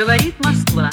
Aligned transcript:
Говорит 0.00 0.34
Москва. 0.42 0.90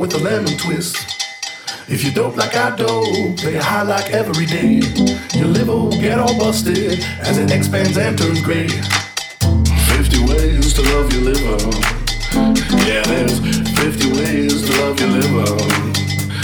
With 0.00 0.14
a 0.14 0.18
lemon 0.18 0.56
twist. 0.56 0.96
If 1.86 2.02
you 2.02 2.10
dope 2.10 2.34
like 2.34 2.56
I 2.56 2.74
dope, 2.74 3.36
play 3.36 3.56
high 3.56 3.82
like 3.82 4.10
every 4.10 4.46
day. 4.46 4.80
Your 5.38 5.48
liver 5.48 5.72
will 5.72 6.00
get 6.00 6.18
all 6.18 6.38
busted 6.38 7.04
as 7.20 7.36
it 7.36 7.50
expands 7.50 7.98
and 7.98 8.16
turns 8.16 8.40
gray. 8.40 8.68
50 8.68 10.24
ways 10.24 10.72
to 10.72 10.82
love 10.82 11.12
your 11.12 11.22
liver. 11.22 11.58
Yeah, 12.88 13.02
there's 13.12 13.40
50 13.78 14.12
ways 14.16 14.62
to 14.66 14.72
love 14.80 14.98
your 14.98 15.10
liver. 15.10 15.52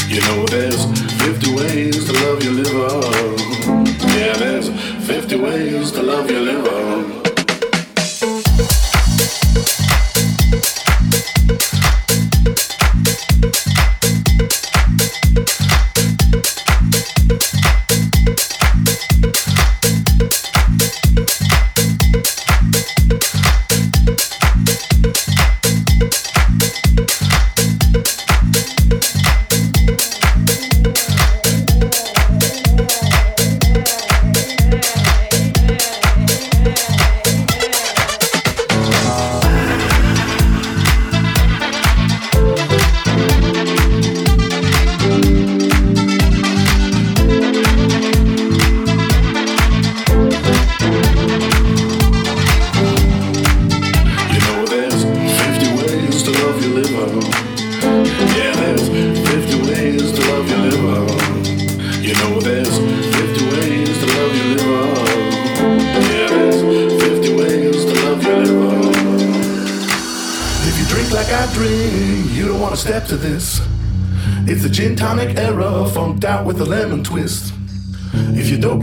You 0.06 0.21
know 0.21 0.44
there's 0.47 0.84
50 1.23 1.55
ways 1.56 2.05
to 2.05 2.12
love 2.12 2.43
your 2.44 2.53
liver. 2.53 3.00
Yeah, 4.19 4.37
there's 4.37 4.69
50 5.06 5.37
ways 5.37 5.93
to 5.93 6.03
love 6.03 6.31
your 6.31 6.41
liver. 6.43 7.16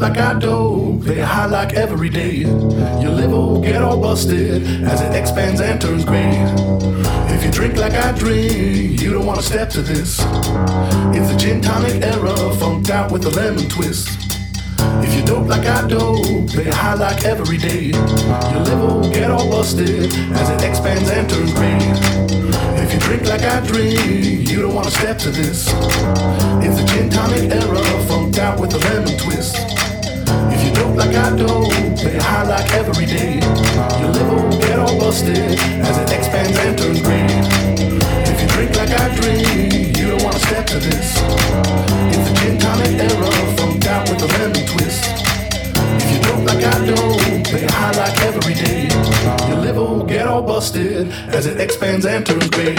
Like 0.04 0.18
I 0.18 0.38
dope, 0.38 1.06
play 1.06 1.20
high 1.20 1.46
like 1.46 1.76
every 1.76 2.10
day. 2.10 2.40
Your 2.40 3.12
liver 3.12 3.38
will 3.38 3.62
get 3.62 3.82
all 3.82 3.98
busted 3.98 4.84
as 4.84 5.00
it 5.00 5.16
expands 5.16 5.62
and 5.62 5.80
turns 5.80 6.04
gray. 6.04 6.34
If 7.34 7.46
you 7.46 7.50
drink 7.50 7.78
like 7.78 7.94
I 7.94 8.12
drink, 8.12 9.00
you 9.02 9.14
don't 9.14 9.26
wanna 9.26 9.42
step 9.42 9.70
to 9.70 9.82
this. 9.82 10.20
It's 11.16 11.32
a 11.32 11.38
gin 11.38 11.62
tonic 11.62 12.04
era, 12.04 12.36
funked 12.56 12.90
out 12.90 13.14
with 13.14 13.26
a 13.28 13.30
lemon 13.30 13.70
twist. 13.70 14.10
If 15.06 15.16
you 15.16 15.24
dope 15.24 15.48
like 15.48 15.66
I 15.66 15.88
dope, 15.88 16.50
play 16.50 16.70
high 16.70 16.96
like 16.96 17.24
every 17.24 17.58
day. 17.58 17.86
Your 18.52 18.60
liver 18.60 18.88
will 18.88 19.10
get 19.10 19.32
all 19.32 19.50
busted 19.50 20.12
as 20.34 20.50
it 20.50 20.68
expands 20.68 21.10
and 21.12 21.30
turns 21.30 21.54
gray. 21.54 21.80
If 22.84 22.94
you 22.94 23.00
drink 23.00 23.24
like 23.30 23.44
I 23.44 23.66
drink, 23.66 24.50
you 24.50 24.64
don't 24.64 24.76
wanna 24.76 24.92
step 24.92 25.18
to 25.20 25.30
this. 25.30 25.70
It's 26.60 26.78
a 26.82 26.86
gin 26.94 27.10
tonic 27.10 27.50
era, 27.50 27.82
funked 28.10 28.38
out 28.38 28.60
with 28.60 28.74
a 28.74 28.80
lemon 28.80 29.18
twist. 29.18 29.73
Dope 30.94 31.06
like 31.08 31.16
I 31.16 31.36
do. 31.36 31.48
play 31.98 32.18
high 32.18 32.44
like 32.44 32.72
every 32.74 33.08
day. 33.08 33.40
You 34.00 34.08
live 34.14 34.30
will 34.30 34.60
get 34.60 34.78
all 34.78 35.00
busted 35.00 35.36
as 35.82 35.98
it 35.98 36.12
expands 36.12 36.56
and 36.60 36.78
turns 36.78 37.02
gray. 37.02 37.26
If 38.30 38.40
you 38.40 38.48
drink 38.50 38.76
like 38.76 38.92
I 38.92 39.16
drink, 39.16 39.98
you 39.98 40.12
don't 40.12 40.24
wanna 40.24 40.38
step 40.38 40.68
to 40.68 40.78
this. 40.78 41.18
It's 42.14 42.30
a 42.30 42.34
gin 42.36 42.60
tonic 42.60 43.00
era, 43.00 43.32
funked 43.58 43.88
out 43.88 44.08
with 44.08 44.22
a 44.22 44.28
lemon 44.38 44.66
twist. 44.68 45.04
If 46.04 46.12
you 46.14 46.22
dope 46.22 46.46
like 46.46 46.64
I 46.64 46.86
dope, 46.86 47.44
play 47.48 47.66
high 47.66 47.92
like 47.98 48.22
every 48.22 48.54
day. 48.54 48.84
You 49.50 49.56
live 49.56 49.78
will 49.78 50.04
get 50.04 50.28
all 50.28 50.44
busted 50.44 51.12
as 51.30 51.48
it 51.48 51.60
expands 51.60 52.06
and 52.06 52.24
turns 52.24 52.50
gray. 52.50 52.76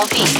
LP. 0.00 0.39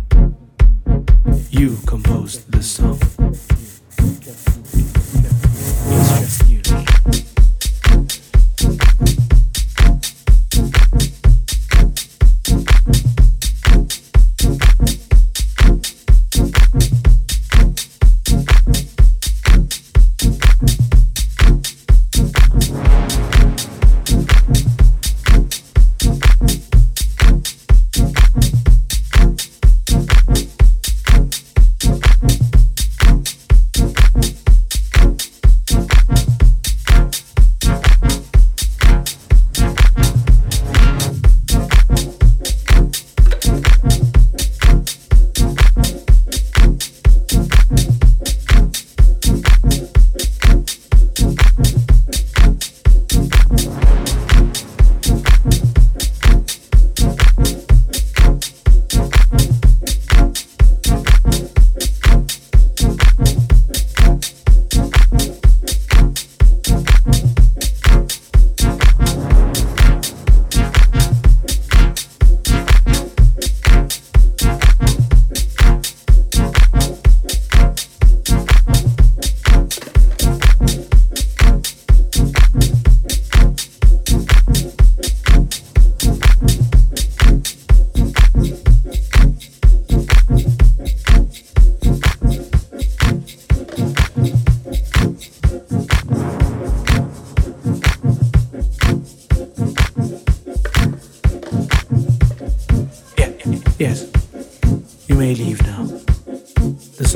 You 1.49 1.77
composed 1.85 2.51
the 2.51 2.63
song. 2.63 2.99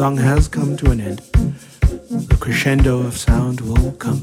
Song 0.06 0.18
has 0.18 0.48
come 0.48 0.78
to 0.78 0.92
an 0.92 1.02
end. 1.02 1.18
The 2.30 2.38
crescendo 2.40 3.00
of 3.00 3.18
sound 3.18 3.62
will 3.62 3.92
come. 3.94 4.22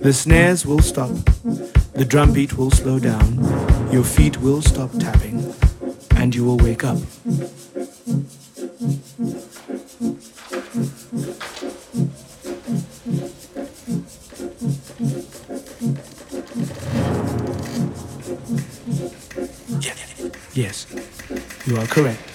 The 0.00 0.12
snares 0.12 0.66
will 0.66 0.80
stop. 0.80 1.10
The 1.92 2.04
drum 2.04 2.32
beat 2.32 2.58
will 2.58 2.72
slow 2.72 2.98
down. 2.98 3.28
Your 3.92 4.02
feet 4.02 4.38
will 4.38 4.60
stop 4.60 4.90
tapping. 4.98 5.54
And 6.16 6.34
you 6.34 6.44
will 6.44 6.56
wake 6.56 6.82
up. 6.82 6.98
Yes, 20.54 20.86
you 21.66 21.76
are 21.76 21.86
correct. 21.86 22.33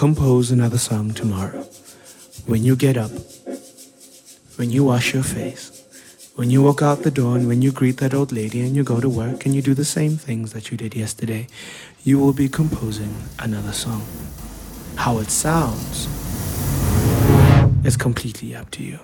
Compose 0.00 0.50
another 0.50 0.78
song 0.78 1.12
tomorrow. 1.12 1.62
When 2.46 2.64
you 2.64 2.74
get 2.74 2.96
up, 2.96 3.10
when 4.56 4.70
you 4.70 4.82
wash 4.82 5.12
your 5.12 5.22
face, 5.22 5.84
when 6.36 6.48
you 6.48 6.62
walk 6.62 6.80
out 6.80 7.02
the 7.02 7.10
door 7.10 7.36
and 7.36 7.46
when 7.46 7.60
you 7.60 7.70
greet 7.70 7.98
that 7.98 8.14
old 8.14 8.32
lady 8.32 8.62
and 8.62 8.74
you 8.74 8.82
go 8.82 8.98
to 8.98 9.10
work 9.10 9.44
and 9.44 9.54
you 9.54 9.60
do 9.60 9.74
the 9.74 9.84
same 9.84 10.16
things 10.16 10.54
that 10.54 10.70
you 10.70 10.78
did 10.78 10.94
yesterday, 10.94 11.48
you 12.02 12.18
will 12.18 12.32
be 12.32 12.48
composing 12.48 13.14
another 13.40 13.72
song. 13.72 14.02
How 14.96 15.18
it 15.18 15.28
sounds 15.28 16.06
is 17.84 17.98
completely 17.98 18.56
up 18.56 18.70
to 18.70 18.82
you. 18.82 19.00